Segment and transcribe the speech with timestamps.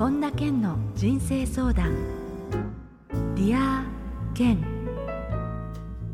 [0.00, 1.94] 本田健の人生相談。
[3.34, 3.84] ディア
[4.32, 4.58] 健。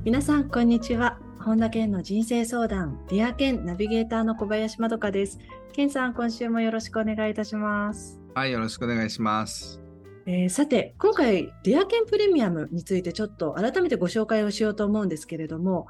[0.02, 1.20] 皆さんこんにちは。
[1.38, 2.98] 本田健の人生相談。
[3.06, 5.38] ディア健ナビゲーターの小林まどかです。
[5.72, 8.18] 健さん今週もよろしくお願いいたします。
[8.34, 9.80] はいよろしくお願いします。
[10.26, 15.86] えー、さて今回ディアケンプレミアムについてちょっと改めてご紹介をしようと思うんですけれども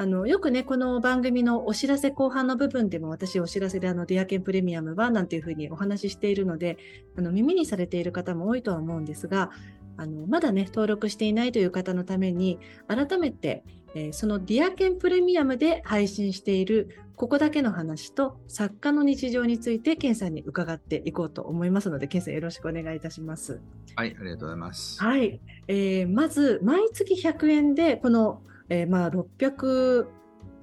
[0.00, 6.78] あのよくね、この番組のお知らせ後半の部分でも私お知らせであのディアケンプレミアムはなんていうふうにお話ししているので、
[7.16, 9.50] あの耳にされている方も多いとは思うんですが、
[9.96, 13.64] あのまだね、登録していないという方のために、改めて、
[13.96, 23.60] えー、そのディアケンプレミアムで配信しているここだけの話と作家の日常について、ケンさんに伺っていこうと思いますので、ケンさんよろしくお願いいたします。
[23.96, 25.02] はい、ありがとうございます。
[25.02, 25.40] はい。
[25.66, 30.06] えー、まず、毎月100円で、このえー、まあ600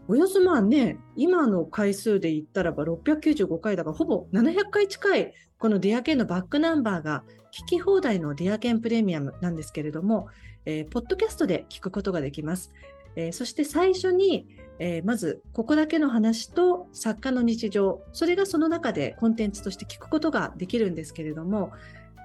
[0.07, 10.27] およそまあね、今の回数で言ったらば695回だから、ほぼ700回近い、このディアケンのバックナンバーが聞き放題のディアケンプレミアムなんですけれども、
[10.65, 12.71] えー、ポッドキャストで聞くことができます。
[13.15, 21.71] えー、そして最初に、えー、まず、ここだけの話と作家の日常、それがその中でコンテンツとして聞くことができるんですけれども、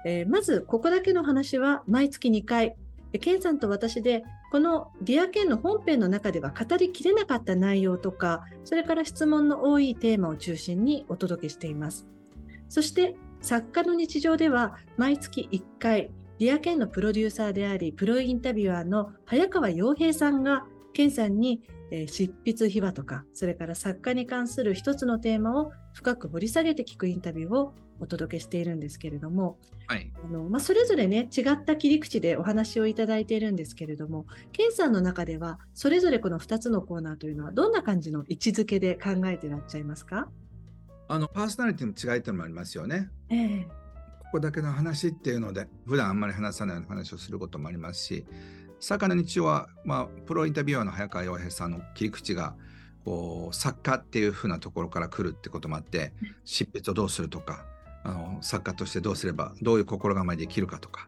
[0.05, 2.75] えまず、ここだけの話は毎月2回、
[3.19, 12.07] ケンさんと私でこのディアケンの本編の中では語りきれなかった内容とかそれから質問の多いテーマを中心にお届けしています。
[12.69, 21.61] そして作家の日常では毎月1回ディアケンのプロデューサーでありプロインタビュアーの早川洋平さんがケンさんに
[22.07, 30.11] 執筆秘話とか、それから作家に関する一つのテーマを深く掘り下げて聞くインタビューをお届けしているんですけれども、はい。
[30.23, 40.29] あのまあ、それぞれね、違った切り口でお話をいただいているんですけれども、ケンさんの中では、それぞれこの2つのコーナーというのは、どんな感じの位置づけで考えてらっしゃいますか？
[41.07, 43.09] あのパーソナリティの違いっていうのもありますよね。
[43.29, 43.69] えー、こ
[44.31, 48.25] こだけの話っていうので、普段あんまり話さない話をすることもありますし、
[48.79, 52.55] 魚日曜は、まあ、プロインタビュアーの早川洋平さんの切り口が
[53.05, 56.13] こう作家っていう風なところから来るってこともあって
[56.45, 57.65] 執筆をどうするとか
[58.03, 61.07] あの作家としてどうすればどういう心構えで生きるかとか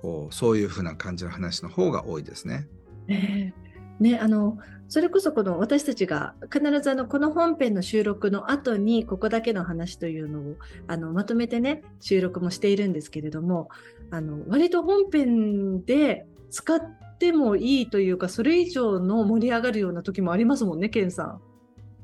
[0.00, 2.66] こうそういう風な感じの話の方が多いですね。
[3.08, 10.56] えー、ねあのそれこそこの私たちが必ずあのこの本編の収録の後にここだけの話というのを
[10.88, 13.68] あのまとめてね収録もしているんですけれども
[14.10, 21.40] あの割と本編で使ってもいいというか、それ以上の盛り上がるような時もありますもんね、ケンさん。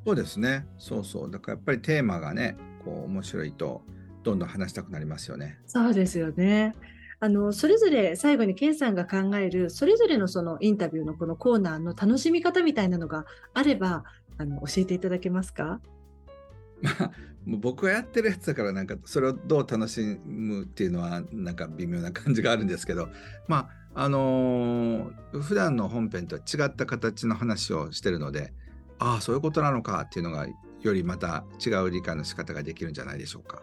[0.05, 0.67] そうですね。
[0.79, 1.31] そうそう。
[1.31, 3.83] だからやっぱりテーマがね、こう面白いと、
[4.23, 5.59] どんどん話したくなりますよね。
[5.67, 6.75] そうですよね。
[7.19, 14.05] あのそれぞれ最後にケンさんが考えるそれぞれのそのインタビューのこのコーナーの楽しみ方みたいなのがあれば
[14.37, 15.81] あの教えていただけますか？
[16.99, 17.11] まあ、
[17.45, 23.09] もう僕がやってるやつだからなんかそれをどう楽しむっていうのはなんか微妙な感じがあるんですけど
[23.49, 28.53] まああのー、普段の本編とは違った形の話をしてるので
[28.99, 30.47] ああそういうことなのかっていうのが
[30.83, 33.63] よりまた違う理解の仕方ができるんじゃないでしょうか。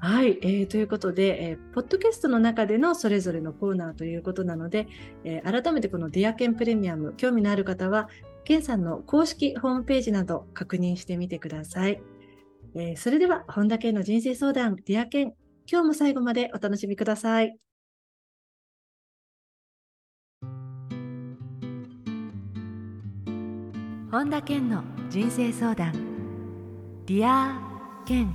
[0.00, 4.86] はい、えー、ということで、えー、ポッドキャストの中でのそれぞれのコーナーということなので、
[5.24, 8.10] えー、改めてこのディアケンプレミアム、興味のある方は、
[8.44, 12.02] ケンさんの公式ホームページなど確認してみてください。
[12.76, 15.34] えー、それでは、本田健の人生相談、ディアケン、
[15.70, 17.56] 今日も最後までお楽しみください。
[24.10, 25.92] 本田健の人生相談
[27.04, 27.60] ディア
[28.06, 28.32] 健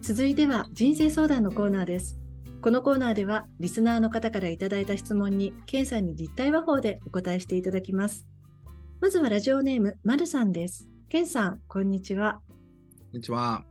[0.00, 2.18] 続いては人生相談のコーナーです。
[2.60, 8.26] このコーナーではリスナーの方からいただいた質問に健さんに立体話法でお答えしていただきます。
[9.00, 10.88] まずはラジオネームまるさんです。
[11.08, 12.40] 健さんこんにちは
[13.10, 13.64] こんにちは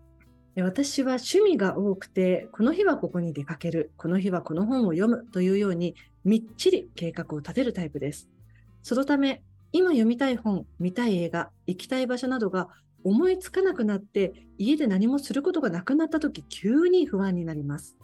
[0.63, 5.93] 私は趣味が多くて、この日はここに出かける、この日はこの本を読むというように、
[6.25, 8.31] みっちり計画を立てるタイプです。
[8.81, 9.43] そのため、
[9.73, 12.69] 今読みたい本、見たい映画、行きたい場所などが
[13.03, 17.95] 思いつかなくなって家で何もすることがなくなった時急に不安になります。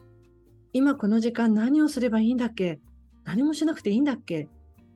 [0.72, 2.80] 今この時間何をすればいいんだっけ
[3.24, 4.50] 何もしなくていいんだっけ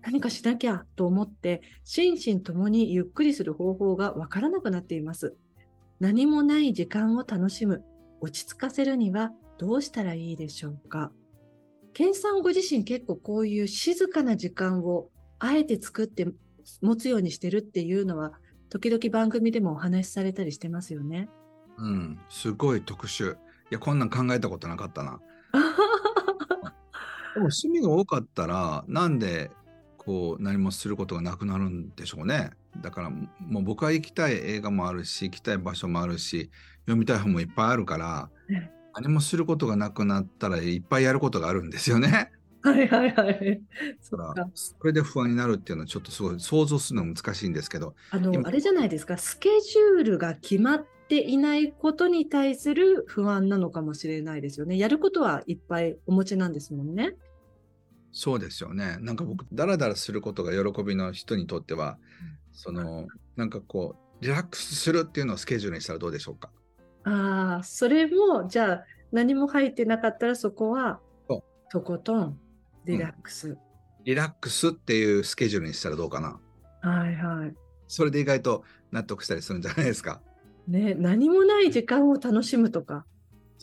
[0.04, 5.36] 何かしなきゃと思って心身ともにゆっくりする方法がわからなくなっています。
[6.00, 7.84] 何もない時間を楽しむ、
[8.22, 11.12] 落ち着かせるにはどうしたらいいでしょうか？
[11.94, 15.10] 健さんご自身結構こういう静かな時間を
[15.40, 16.28] あえて作って
[16.82, 18.34] 持つようにしてるっていうのは、
[18.70, 21.30] 時々番組でもお話しされたりしてますよね。
[21.78, 23.34] うん、すごい特殊。
[23.34, 23.38] い
[23.72, 25.20] や、こんなん考えたことなかったな。
[27.34, 29.52] でも趣味が多かったら、なんで
[29.98, 32.52] こう何もすることがなくなるんでしょうね。
[32.82, 36.50] だからもう僕は行きたい映画もあるし、行きたい場所もあるし、
[36.82, 38.30] 読みたい本もいっぱいあるから、
[38.96, 42.32] 何もすることがなくなったらいっぱいやることがあるんですよね。
[42.62, 43.62] はいはいはい。
[44.02, 44.18] そ
[44.54, 47.96] それで不安になるっていうのはちょっとすごい想像するの難しいんですけど。
[48.12, 54.78] あの、あれじゃないですか、スケジュールが決まっていないことに対する不安なのかもしれないですよね。
[54.78, 57.16] やることはいっぱいお持ちなんですもんね。
[58.12, 58.98] そうですよね。
[59.02, 61.98] なんか僕、だらだらすることが喜びの人にとっては、
[62.58, 66.50] その、なんかこう、リラックスするっていうのをスケジュールにしたらどうでしょうか？
[67.04, 71.00] ああ、それも、じゃあ、何も入ってなかったらそこは、
[71.70, 72.40] とことん
[72.86, 73.58] リラックス、うん、
[74.06, 76.40] リラックスっていうスケジュールにしたらどうかな？
[76.82, 77.54] はいはい。
[77.88, 80.22] それで意外と納得したりするんじゃないですか？
[80.68, 83.06] ね、何もない時間を楽しむとか、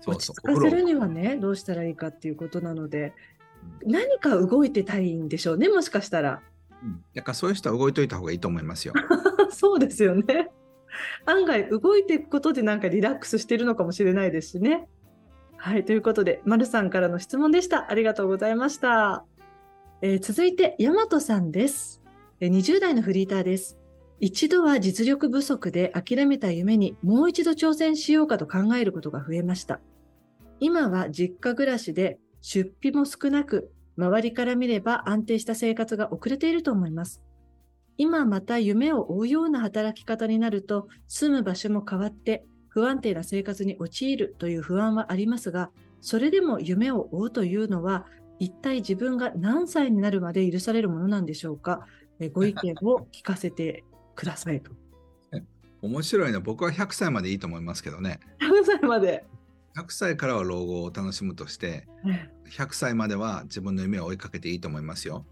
[0.06, 3.12] 落ち着かせるにはね、どうしたらいいかっていうことなので、
[3.84, 6.42] 何か動いてたいんでしょうね、もしかしたら。
[6.84, 8.94] うん、だからそういう人は動いといた方がいいと思いますよ。
[9.50, 10.50] そうですよね。
[11.26, 14.88] 案外動いていくことでなんかリラックスしてるのかもしれないですしね。
[15.56, 17.90] はい、ということで、まるさんからの質問でした。
[17.90, 19.24] ありがとうございました。
[20.02, 22.02] えー、続いて、大和さんです、
[22.40, 22.48] え。
[22.48, 23.78] 20代のフリーターです。
[24.20, 29.80] 一度は実力不足で諦めた夢にもう一度挑戦しようかと考えることが増えました。
[30.60, 37.22] 今は実家暮らしで出費も少なく、周りから見れば安定した生活が遅れていると思います。
[37.96, 45.70] 今また夢を追うような働き方になると、住む場所も変わって不安定な生活に陥るという不安はありますが、
[46.00, 48.06] それでも夢を追うというのは、
[48.40, 51.86] 一体自分が何歳になるまで許されるものなんでしょうか？
[52.18, 53.84] えご意見を聞かせて
[54.16, 54.72] くださいと。
[55.82, 56.40] 面白いな。
[56.40, 58.18] 僕は100歳までいいと思いますけどね。
[58.40, 59.24] 100歳まで。
[59.76, 61.86] 100歳からは老後を楽しむとして、
[62.50, 65.26] 100歳までは自分の夢を追いかけていいと思いますよ。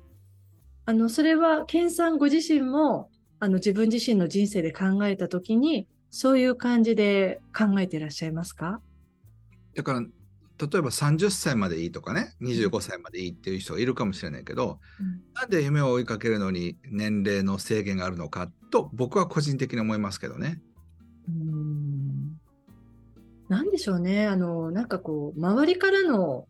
[0.85, 8.81] あのそれは、健さんご自身もあの自分自身の人生で考えたときに、そういう感じで考えていらっしゃいますか？
[9.75, 20.61] だから例えば30歳までいいとかね25歳までいいっていう人がいるかもしれないけど、うん、なんで夢を追いかけるのに年齢の制限があるのかと僕は個人的に思いますけどね。
[23.53, 26.49] うんなんでしょうねあのなんかこう周りからの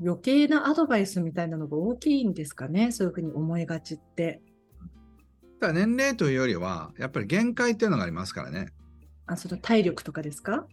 [0.00, 4.40] 余計なアドバイスみたいなのが大きいんですかねそういうふうに思いがちって。
[5.60, 8.66] だ年齢というよりは、やっぱり限界っていうのがありますからね。
[9.26, 10.66] あ、その体力とかですか？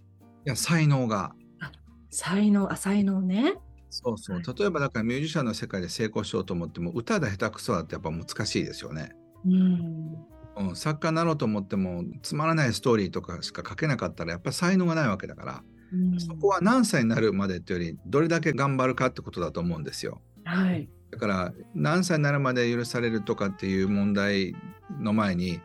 [0.47, 1.35] いや、才能が。
[1.59, 1.71] あ
[2.09, 3.53] 才能、あ、才能ね。
[3.91, 4.41] そうそう。
[4.41, 9.11] 例えば、だからミュージシャンの世界で成功しようと思っても、歌で下手くそだってやっぱ難しいですよね。
[9.45, 10.17] うん。
[10.59, 15.63] うん、作家になろうと思っても、つまらないストーリーとかしか書けなかったら、やっぱり才能がないわけだから、
[15.93, 20.21] うん、そこは何歳になるまでっていうより、どれだけ頑張るかってことだと思うんですよ。
[20.43, 20.89] はい。
[21.11, 24.55] だから何歳になるまで許されるとかっていう問題
[24.99, 25.59] の前に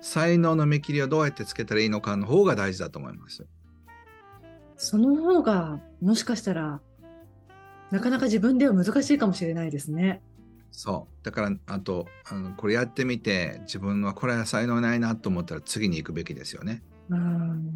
[0.00, 3.46] 才能の見切りをどうやってつけたらいいのかの方が大事だと思います。
[4.76, 6.80] その方がもしかしたら
[7.90, 10.22] なかなか自分では難しいかもしれないですね。
[10.70, 16.82] そうだからあとあのこれやってみて自分はこれは才能ないなと思ったら次に行くべきですよね。
[17.10, 17.72] うん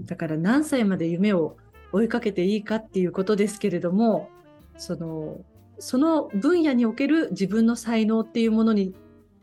[0.00, 1.56] だから何歳まで夢を
[1.92, 4.28] 追いかけていいかっていうことですけれども
[4.76, 5.40] その
[5.78, 8.94] その分野における自分の才能っていうものに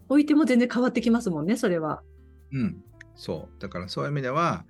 [0.09, 2.01] おいても全然変わってきますもんね、それは。
[2.51, 2.83] うん、
[3.15, 3.61] そう。
[3.61, 4.65] だからそういう意味では、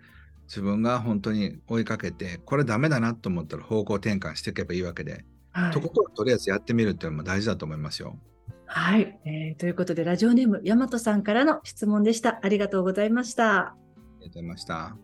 [0.48, 8.19] 自分が本当に追いかけて、これダメだなと思ったら方向転換していけばいいわけで、はい、とことんとりあえずやってみるっていうのも大事だと思いますよ。
[8.65, 12.39] はい、えー、ということで、ラジオネーム、大和さんからの質問でした。
[12.41, 13.60] ありがとうございました。
[13.60, 13.75] あ
[14.19, 14.98] りがとうございました。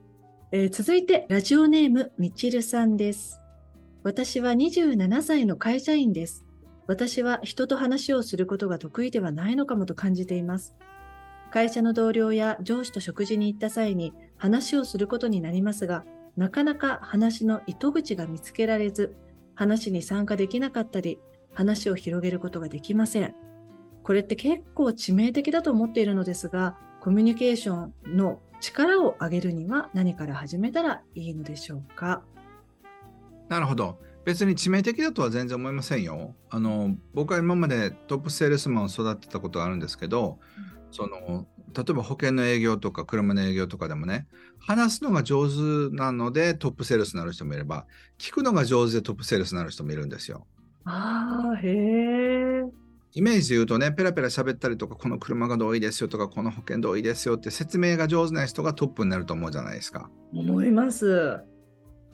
[0.52, 3.40] えー、続いて、ラジオネーム、みちるさんです。
[4.02, 6.46] 私は27歳の会社員です。
[6.88, 10.74] 私は人と話をすることが得意ではないのかもと感じています。
[11.52, 16.06] 会社の同僚や上司と食事に行った際に話をすることになりますが、
[16.38, 19.16] なかなか話の糸口が見つけられず、
[19.60, 21.20] 話に参加できなかったり、
[21.54, 23.36] 話を広げることができません。
[24.04, 32.24] これって結構致命的だと思っているのですが、コミュニケーションの力を上げるには何から始めたらいいのでしょうか？
[33.50, 34.00] なるほど。
[34.24, 36.36] 別に致命的だとは全然思いませんよ。
[36.50, 41.46] あの僕は今までトップセールスマンを育てたことがあるんですけど、うん、その
[41.76, 44.28] 例えば保険の営業とか車の営業とかでもね
[44.60, 47.86] 話すのが上手なのでトップセールスになる人もいれば
[48.18, 50.46] 聞くのが上手でトップセールスになる人もいるんですよ。
[50.86, 52.64] あへえ。
[53.14, 60.10] イメージで言うとねペラペラ喋ったりとかこの車が同意ですよとかこの保険同意ですよって説明が上手な人がトップになると思うじゃないですか。
[60.34, 61.40] 思います。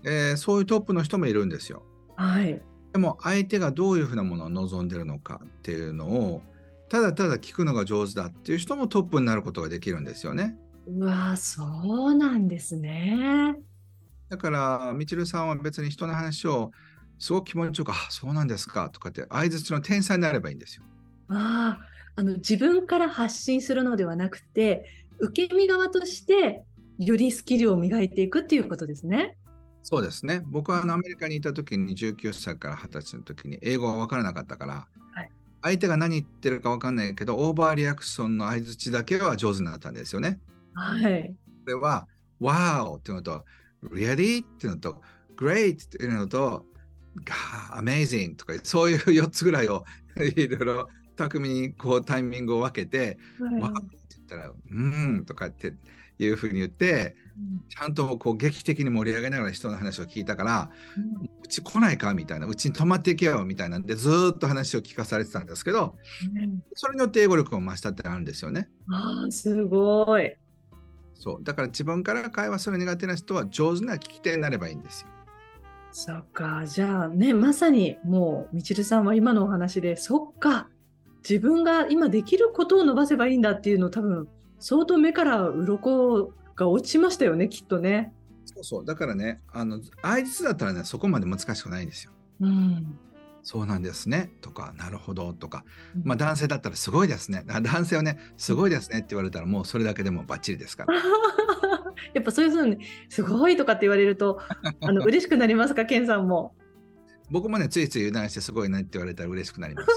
[0.06, 1.84] えー、そういうトップの人もいるんですよ。
[2.16, 2.62] はい、
[2.94, 6.42] でも相手がどういうふうなものを望んでるのかっていうのを
[6.96, 10.56] ただただ聞くのが上手だっていう人もトップになることができるんですよね。
[10.88, 13.54] うわそうなんですね。
[14.30, 16.72] だからみちるさんは別に人の話を
[17.20, 20.84] すごく気持ちよく「あそうなんですか」とかって相づちの天才になればいいんですよ。
[21.28, 21.80] あ
[22.16, 24.86] あの自分から発信するのではなくて
[25.20, 26.64] 受け身側として
[26.98, 29.38] よりスキルを磨いていくっていうことですね。
[29.84, 30.44] そうですね。
[30.46, 35.00] 僕はアメリカにいた時に19歳から20歳の時に英語が分からなかったから、はい、
[35.66, 40.40] 相手が何言ってるか分かんないけどオーバーリアクションの相づちだけは上手になったんですよね。
[40.76, 41.36] はい。
[41.64, 42.08] これは
[42.40, 43.44] 「Wow」っていうのと
[43.84, 45.02] 「Really?」っていうのと
[45.36, 46.68] 「Great」っていうのと
[47.74, 49.86] 「Amazing」とかそういう4つぐらいを
[50.22, 55.74] いろいろ巧みにこうタイミングを分けて「はい、わ、って言ったら「うん」とかって
[56.20, 57.16] いうふうに言って、
[57.68, 60.70] ちゃんとこう劇的に盛り上げながら人の話を聞いたから、
[61.44, 62.14] うち来ないか？
[62.14, 65.96] みたいなうちに泊まっていけよみたいなんでずっと話を聞かされてたんですけど、
[66.74, 68.70] それによって英語力を増したってあるんですよね。
[68.90, 70.36] あすごい。
[71.14, 71.44] そう。
[71.44, 75.08] だから自分から会話する苦手な人は上手な聞き手になればいいんですよ。
[75.92, 76.66] そっか。
[76.66, 80.70] じゃあねまさにもうみちるさんは今のお話でそっか。
[81.28, 84.28] 自分が今できることを伸ばせばいいんだっていうのを多分
[84.60, 88.14] 相当目から鱗が落ちましたよねきっとね。
[88.46, 92.12] そうそうだからねあの相槌だったらねそこまで難しくないんですよ。
[92.42, 92.98] うん、
[93.44, 95.64] そうなんですねとかなるほどとか、
[96.04, 100.96] まあ、男性だったらすごいですね男性はねすごいですねって言われたらもうそれだけでもバッチリですから。
[102.14, 102.78] やっぱそういうふうに
[103.10, 104.40] すごいとかって言われると
[104.82, 106.56] あの 嬉しくなりますかケンさんも。
[107.30, 109.88] 僕もねついつい油断してすごいねって言われたら嬉しくなります。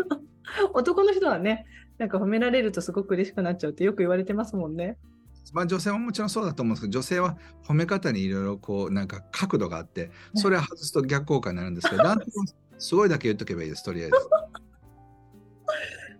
[0.74, 1.66] 男の人はね
[1.98, 4.98] なんか褒められるとすごく嬉しくなっちゃうってよく言われてますもんね。
[5.52, 12.44] まあ、女性はもちろんそうだと思うんですけど女性は褒め方にいろいろこうなんか角度があってそれを外すと逆効果になるんですけど男性は
[12.78, 14.16] すごいだけ言っとけばいいですとりあえず。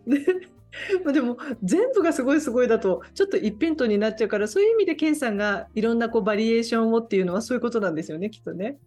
[1.12, 8.78] でも全部がすごいすごいだとちょっと一辺倒になっちゃうからそういう意味でケンさんがいろんなこうバリエーションをっていうのはそういうことなんですよねきっとね。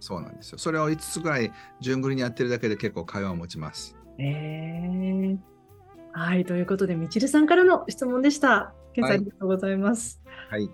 [0.00, 0.58] そうなんですよ。
[0.58, 3.96] それを5つぐらい順繰りにやってるだけで結構会話を持ちます。
[4.18, 5.38] えー、
[6.12, 8.74] はい、ということで、みちるさんからの質問でした。
[8.96, 10.20] けさんありがとうございます。
[10.50, 10.70] はい。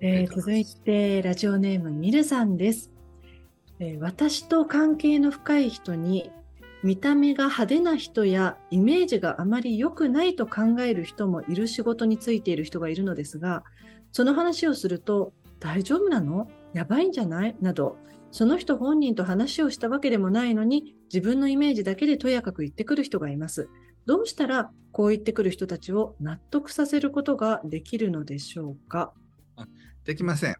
[0.00, 2.90] えー、続いて、ラジオネームみるさんです、
[3.78, 6.32] えー、私と関係の深い人に、
[6.82, 13.62] 見た目が派手な人やイメージがあまり良くないと考える人もいる仕事についている人がいるのですが、
[14.10, 16.48] その話をすると、大丈夫なの？
[16.74, 17.56] やばいんじゃない？
[17.60, 17.96] など、
[18.32, 23.68] その人本人と話をしたわけでもないのに、自分のイメージだけでとやかく言ってくる人がいます。
[24.06, 29.12] どうしたらこう言ってくる人たちを納得させることができるのでしょうか？
[30.04, 30.56] できません。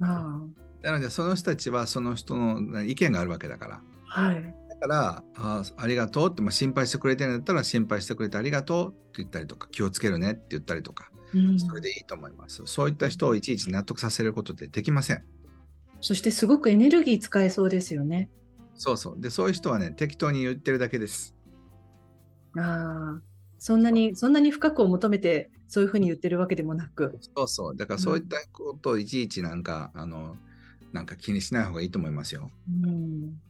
[0.00, 0.40] あ
[0.82, 3.82] なのでその人たちはその人の意見があるわけだから。
[4.04, 12.62] はい、だからあありがとうって、まあ、心配してくれてるんだったら心配してくれてありがとうって言ったりとか気をつけるねって言ったりとか、うん、それでいいと思います。
[12.66, 15.24] そういった人をいちいち納得させることってできません。
[16.00, 18.28] そしてすごくエネルギー使えそうですよね。
[18.74, 19.20] そうそう。
[19.20, 21.36] で、そういう人はね、適当に言ってるだけです。
[22.56, 23.22] ああ、
[23.58, 27.18] そんなに、そんなに深くを求めて、そういうふうに言ってるわけでもなく。
[27.36, 27.76] そうそう。
[27.76, 30.36] だからそういったことをいちいちなんか、うん、あの、
[30.92, 32.50] なんか気にしない方がいいと思いますよ。
[32.84, 33.40] うん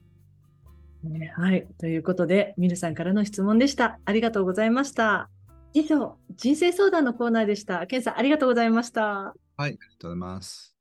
[1.04, 1.66] ね、はい。
[1.78, 3.98] ということで、ミルさんからの質問でした。
[4.04, 5.28] ありがとうございました。
[5.74, 7.86] 以上、人生相談のコーナーでした。
[7.86, 9.02] ケンさん、ありがとうございました。
[9.02, 10.76] はい、ありがとうございます。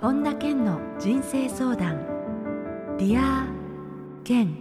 [0.00, 2.19] 本田健の人生相談
[3.00, 3.46] ディア
[4.24, 4.54] 健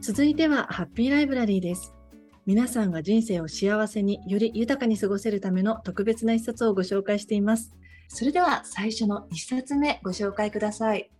[0.00, 1.92] 続いてはハッピーライブラリーです。
[2.46, 7.76] 皆さんが人生を幸せにより豊かに過ごせるための特別な一冊をご紹介しています。
[8.08, 11.10] それでは最初の一冊目ご紹介ください。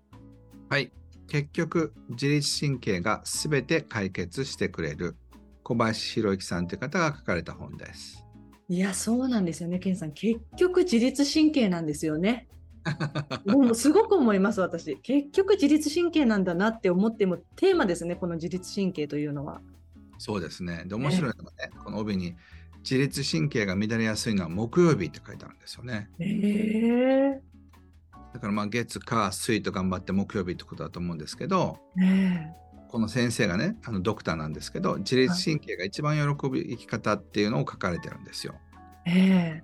[0.71, 0.91] はい。
[1.29, 5.15] 結局自律神経がすべて解決してくれる
[5.63, 8.25] 小林博之さんという方が書かれた本です。
[8.71, 10.13] いや、そうなんですよね、ケンさん。
[10.13, 12.49] 結局、自律神経なんですよね。
[13.47, 14.97] もうすごく思います、私。
[14.99, 19.61] 結局、自律神経なんだなって思っても、テーマですね、この自律神経というのは。
[20.19, 20.85] そうですね。
[20.87, 22.37] で、面白いのがね、この帯に、
[22.79, 26.09] 自律神経が乱れやすいのは木曜日って書いてあるんですよね。
[26.21, 27.41] えー、
[28.33, 38.55] だからまあ月火水と頑張って木曜日ってことだと思うんですけど、えーこの先生がねあのドクターなんですけど自律神経が一番喜ぶ生き方っていうのを書かれてるんですよ。
[39.05, 39.63] え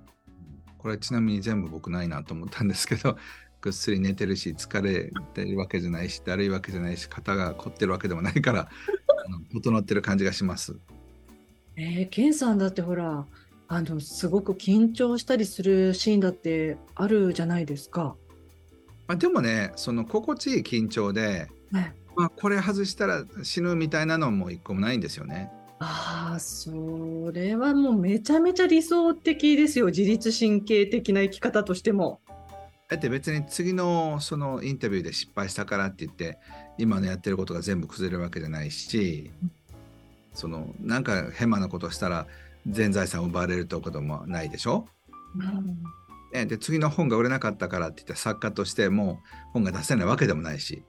[0.82, 3.16] これちなみに全部僕ないなと思ったんですけど
[3.62, 8.68] ぐっすり寝てるし疲れてるわけじゃないしだるいわけじゃないし肩が凝ってるわけでもないから
[9.24, 10.76] あの整ってる感じがします。
[11.76, 13.24] えー、ケンさんだってほら
[13.68, 18.16] あのすごく緊張したりするシーンだってあるじゃないですか。
[19.06, 25.50] まあ、でもねその心地いい緊張で、ね、まあ、これ外したら死ぬみたいなのも一個もないんですよね。
[25.84, 29.86] ああ、それはもうめちゃめちゃ理想的ですよ。
[29.86, 32.20] 自律神経的な生き方としても。
[32.88, 36.38] だって別に次のそのインタビューで失敗したからって言って
[36.76, 39.30] 今のやってることが全部崩れるわけじゃないし、
[40.34, 42.26] そのなんか変なことしたら
[42.66, 44.86] 全財産奪われるということもないでしょ、
[46.32, 49.20] うん、で次の本が売れなかったからって言って作家としても
[49.52, 50.82] 本が出せないわけでもないし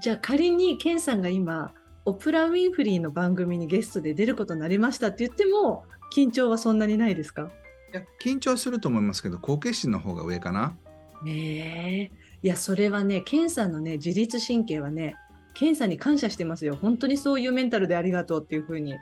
[0.00, 1.72] じゃあ仮にケンさんが今
[2.04, 7.50] オプラ・ウィンフリーの番組にゲストで出ることになりましたって言っても緊張はそんなにないですか？
[7.92, 10.76] いや緊張すると思いますけど好奇心の方が上かな。
[11.22, 15.14] ねえいやそれはねケンさんのね自律神経はね
[15.54, 18.92] ケンさんに感謝してますよ本当にそういうメンタルでありがとうっていうふうに。
[18.92, 18.94] い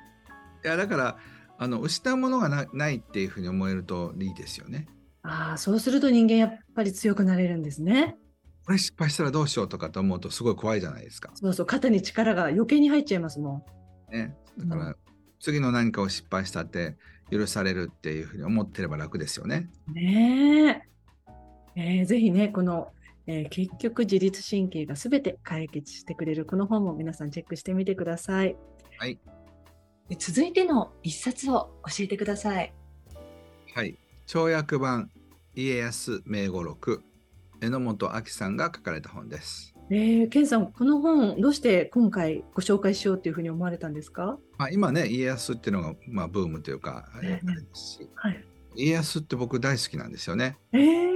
[0.63, 1.17] やだから
[1.59, 4.87] あの失うものがないっていうふうに思えるといいですよね。
[5.23, 8.17] ああそうすると人間やっぱり強くなれるんですね。
[8.71, 11.33] これ失敗したらどうしようとかと思うとすごい怖いじゃないですか。
[11.35, 13.65] そうそう肩に力が余計に入っちゃいますも
[14.09, 14.17] ん。
[14.17, 14.97] ね、だから、うん、
[15.41, 16.97] 次の何かを失敗したって
[17.33, 19.69] 許されるっていうふうに思ってれば楽ですよね。
[19.89, 20.85] ね
[21.75, 21.81] え。
[21.99, 22.93] えー、ぜひねこの、
[23.27, 28.55] えー、結局自律神経がすべて解決してくれるこの本も皆さんチェックしてみてください。
[28.99, 29.19] はい。
[30.17, 32.73] 続いての一冊を教えてください。
[33.75, 33.99] はい。
[34.29, 35.11] 跳躍版
[35.57, 37.03] 家康名語録
[37.61, 39.75] 榎本明さんが書かれた本です。
[39.91, 47.41] えー、ケンさん、この本、どうして今回ご紹介しようというふうに思われたんですか、まあ、今ね、家康っていうのが、まあ、ブームというか、あれで
[47.75, 48.45] すし、はい、
[48.77, 50.59] 家康って僕大好きなんですよね。
[50.73, 51.11] えー、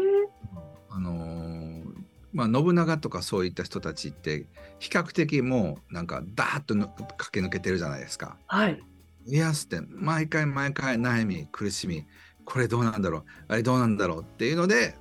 [0.91, 1.85] あのー、
[2.33, 4.47] まあ、信長とかそういった人たちって
[4.81, 8.37] 比較的もうなんかダーッと駆け抜けてるじゃないですか。
[8.49, 8.83] はい、
[9.25, 12.05] 家康って毎回毎回悩み苦しみ
[12.45, 14.97] これどうなんだろうあれどうなんだろうっていうので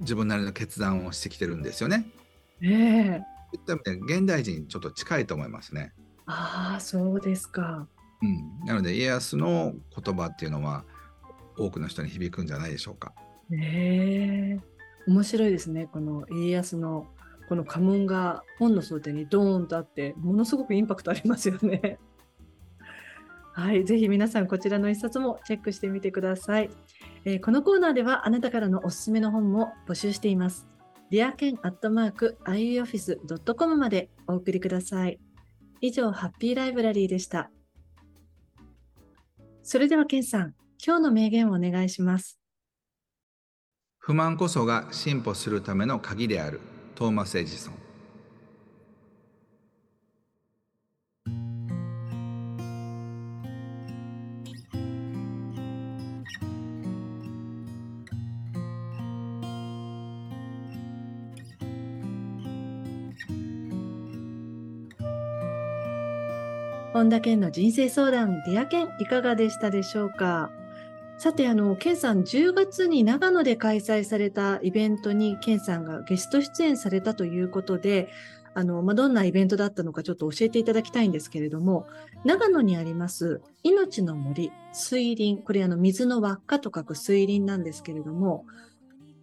[0.00, 2.06] 自分なりの決断をしてきてるんですよね。
[2.60, 5.92] ええー、現代人ちょっと近いと思いますね。
[6.26, 7.86] ああそうですか。
[8.22, 10.84] うん、なので家康の言葉っていうのは
[11.58, 13.12] 多くの人に響くんじゃないでしょうか。
[13.52, 17.06] ええー、面白いですねこの家康の
[17.48, 21.98] この家紋が本の装丁にドーンとあってものすごくインパクトありますよね。
[23.52, 26.70] はい、ぜひ皆さんこちらの一冊もチェックしてみてください。
[27.26, 30.66] えー、このコーナーではあなたからのおすすめの本も募集しています。
[31.10, 35.18] リアケンアットマーク iuoffice.com までお送りください。
[35.80, 37.50] 以上、ハッピーライブラリーでした。
[39.62, 42.38] それではケンさん、今日の名言をお願いします。
[43.98, 46.60] 不満こそが進歩するための鍵である。
[46.94, 47.83] トーマス・エジソン。
[66.94, 70.52] 本田健の人生相談、ディア健、いかがでしたでしょうか？
[71.18, 78.10] さて、あの、健さん、10月に長野で開催されたイベントに、健さんがゲスト出演されたということで、
[78.54, 81.88] あの、まあ、どんなイベントだったのかちょっと教えていただきたいんですけれども、
[82.24, 88.46] 長野にあります、命の森、水輪、これあの、水の輪っかと書く水輪なんですけれども、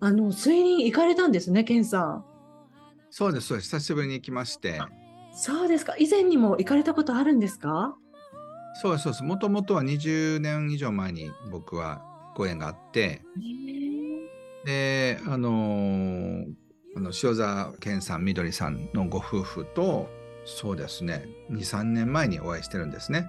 [0.02, 2.26] あの、水輪行かれたんですね、健さん。
[3.12, 3.70] そうです、そうです。
[3.70, 4.82] 久しぶりに行きまして、
[5.34, 5.96] そうですか。
[5.98, 7.96] 以前にも行かれたことあるんですか？
[8.82, 9.24] そうそうです。
[9.24, 12.02] もともとは20年以上前に僕は
[12.36, 13.22] ご縁があって、
[14.66, 16.46] で、あのー、
[16.96, 20.10] あの塩沢健さん、みどりさんのご夫婦と、
[20.46, 23.28] そうですね、2、3年前にお会いしてるんですね。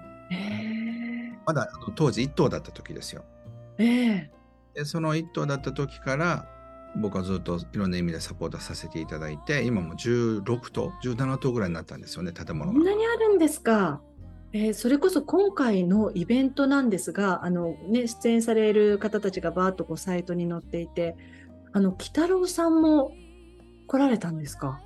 [1.45, 3.23] まだ当時1頭だった時ですよ。
[3.77, 4.29] で
[4.85, 6.47] その1頭だった時から
[6.97, 12.77] 僕はずっといろんな意味でサポートさせていただいて今も16棟17棟ぐらいになったんですよね建物が。
[12.77, 14.01] こんなにあるんですか？
[14.55, 21.15] えー、それこそ今回のイベントなんですがあの、ね、出演される方たちがバーッとこうサイトに載っていて
[21.71, 23.11] あの鬼太郎さんも
[23.87, 24.79] 来られたんですか？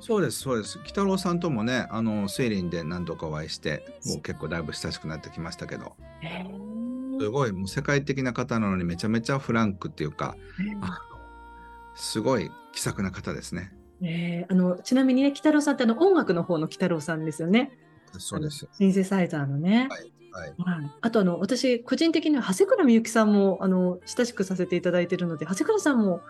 [0.00, 5.92] そうですそうです鬼太郎さんともねあのセイリンで何度かお会いしてもう結構だいぶ親しくなってきましたけど。
[7.20, 10.36] すごいもう世界的な方なのにめちゃめちゃフランクっていうか、
[12.00, 13.72] すごい気さくな方ですね。
[14.02, 17.72] えー、あのちなみにね、鬼太郎さんってあの音楽の方の鬼太郎さんですよね。
[18.18, 18.68] そうです。
[18.72, 19.88] シンセサイザーのね。
[19.90, 20.12] はい。
[20.32, 26.20] はい、あとあの私個人的には長谷倉みゆきさんもあの親しくさせていただいているので長谷倉さんも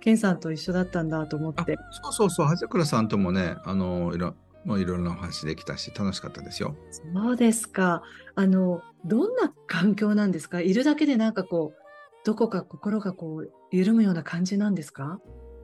[0.00, 6.74] 健さんと一緒だったんだと思ってそうそうそう長谷倉さんともねあのいろもういろいろなお話できたし楽しかったですよ。
[7.14, 8.02] そうですか
[8.36, 10.62] あのどんな環境なんですか？
[10.62, 11.81] いるだけでなんかこう
[12.24, 15.18] どこか心がこう緩むような感じなんですか？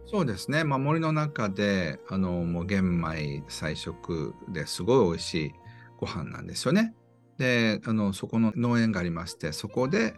[0.07, 5.53] そうですね、まあ、森の中であのもう玄米菜食ですごい美味しい
[5.99, 6.94] ご飯なんですよね。
[7.37, 10.14] であのそこの農園がありましてそこで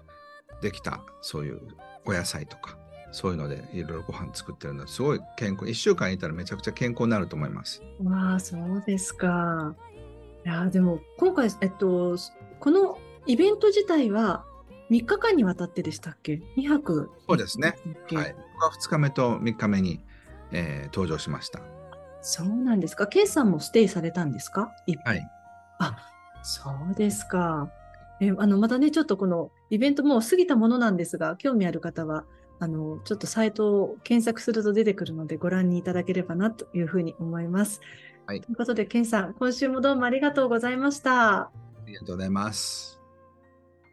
[0.62, 1.61] できたそういう
[2.07, 2.79] お野菜とか
[3.12, 7.83] そういうのでいろいろご飯作ってるのですごい健康1週間いたらめちゃくちゃ健康になると思います。
[8.03, 9.74] わあそうですか。
[10.46, 12.16] いやでも今回、えっと、
[12.61, 14.44] このイベント自体は
[14.90, 17.76] 3日間にわたってでしたっけ ?2 泊そうですね。
[18.12, 18.35] はい。
[18.85, 20.00] 2日目と3日目に、
[20.53, 21.61] えー、登場しました。
[22.22, 23.07] そうなんですか。
[23.07, 24.72] ケイさんもステイされたんですか？
[25.05, 25.26] はい。
[25.79, 25.96] あ、
[26.42, 27.70] そうですか。
[28.20, 32.24] えあのまたね、ちょっとこのイベントもう過ぎたものなんですが、興味ある方は、
[32.59, 37.81] あのちょっとサイトを検索すると出てくるので、ご覧にいただければなというふうに思います。
[38.26, 41.38] はい、ということで、ケンさん、今週もどうもありがとうございました。
[41.38, 41.50] あ
[41.87, 42.99] りがとうございます。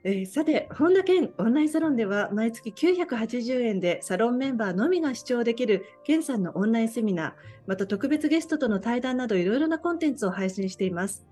[0.09, 7.33] えー、さて、本田健オンラインサロンでは毎月980円でサロンメンバーのみが視聴できる健さんのオンラインセミナー、
[7.67, 11.27] また特別ゲストとの対談などいろいろなコンテンツを配信しています。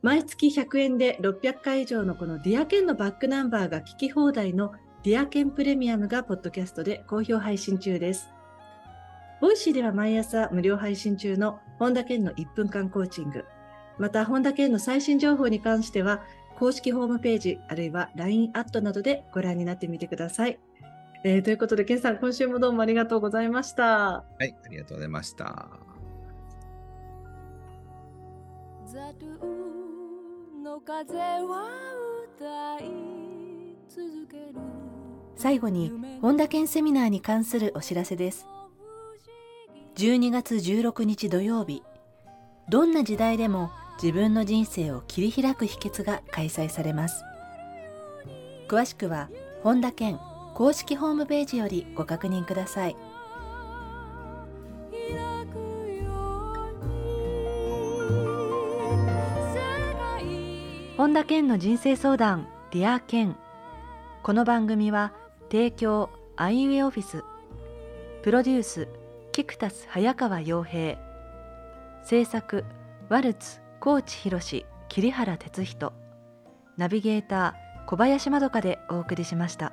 [0.00, 8.28] 毎月100円で600回以上のこのディアケンのバックナンバーが聞き放題のディアケンプレミアムがポッドキャストで好評配信中です。
[9.40, 13.44] ボイシーでは毎朝無料配信中の本田健の1分間コーチング、
[13.98, 16.22] また本田健の最新情報に関しては
[16.58, 20.58] 公式ホームページ、あるいは LINE アットなどでご覧になってみてください。
[21.24, 23.84] えー、ということで、ケンさん、今週もどうもありがとうございました。
[23.84, 25.68] はい、ありがとうございました。
[35.36, 38.46] 最後に本田健セミナーに関するお知らせです
[39.96, 41.82] 12月16日土曜日
[42.68, 47.24] どんな時代でも自分の人生を切り開く秘訣が開催されます。
[48.68, 49.28] 詳しくは
[49.62, 50.20] 本田健
[50.54, 52.96] 公式ホームページよりご確認ください。
[60.96, 63.36] 本田健の人生相談ディア健。
[64.22, 65.12] この番組は
[65.50, 67.24] 提供アイウエオフィス
[68.22, 68.88] プロデュース
[69.32, 70.98] キクタス早川洋平。
[72.04, 72.64] 制作
[73.08, 74.40] ワルツ高知博
[74.88, 75.92] 桐原哲人
[76.76, 79.72] ナビゲーター小林まどかでお送りしました。